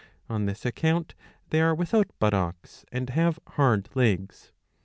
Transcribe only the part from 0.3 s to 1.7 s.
this account they